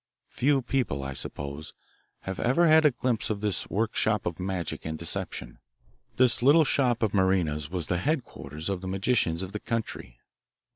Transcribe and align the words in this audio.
Few 0.29 0.63
people, 0.63 1.03
I 1.03 1.13
suppose, 1.13 1.73
have 2.21 2.39
ever 2.39 2.65
had 2.65 2.85
a 2.87 2.89
glimpse 2.89 3.29
of 3.29 3.41
this 3.41 3.69
workshop 3.69 4.25
of 4.25 4.39
magic 4.39 4.83
and 4.83 4.97
deception. 4.97 5.59
This 6.15 6.41
little 6.41 6.63
shop 6.65 7.03
of 7.03 7.13
Marina's 7.13 7.69
was 7.69 7.85
the 7.85 7.99
headquarters 7.99 8.67
of 8.67 8.81
the 8.81 8.87
magicians 8.87 9.43
of 9.43 9.51
the 9.51 9.59
country. 9.59 10.17